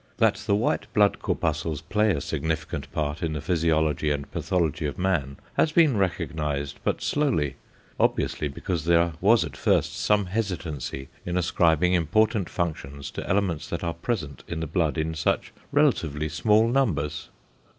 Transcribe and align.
That 0.17 0.33
the 0.47 0.55
white 0.55 0.91
corpuscles 0.95 1.81
play 1.81 2.09
a 2.09 2.21
significant 2.21 2.91
part 2.91 3.21
in 3.21 3.33
the 3.33 3.39
physiology 3.39 4.09
and 4.09 4.31
pathology 4.31 4.87
of 4.87 4.97
man 4.97 5.37
has 5.57 5.71
been 5.71 5.95
recognised 5.95 6.79
but 6.83 7.03
slowly, 7.03 7.55
obviously 7.99 8.47
because 8.47 8.85
there 8.85 9.13
was 9.21 9.45
at 9.45 9.55
first 9.55 9.95
some 9.95 10.25
hesitancy 10.25 11.09
in 11.23 11.37
ascribing 11.37 11.93
important 11.93 12.49
functions 12.49 13.11
to 13.11 13.29
elements 13.29 13.69
that 13.69 13.83
are 13.83 13.93
present 13.93 14.43
in 14.47 14.59
the 14.59 14.65
blood 14.65 14.97
in 14.97 15.13
such 15.13 15.53
relatively 15.71 16.29
small 16.29 16.67
numbers. 16.67 17.29